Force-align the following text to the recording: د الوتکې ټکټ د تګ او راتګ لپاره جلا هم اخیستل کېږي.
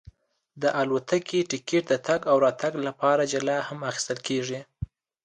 د 0.61 0.63
الوتکې 0.81 1.39
ټکټ 1.49 1.83
د 1.89 1.93
تګ 2.07 2.19
او 2.31 2.37
راتګ 2.45 2.73
لپاره 2.87 3.29
جلا 3.31 3.57
هم 3.69 3.79
اخیستل 3.89 4.19
کېږي. 4.27 4.59